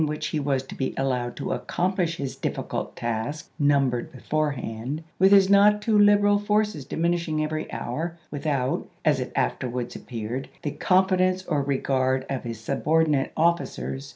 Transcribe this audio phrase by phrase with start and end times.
[0.07, 5.31] which he was to be allowed to accomphsh his difficult ^'^^' task numbered beforehand, with
[5.31, 10.71] his not too liberal forces diminishing every hour, without, as it after wards appeared, the
[10.71, 14.09] confidence or regard of his subordinate officers.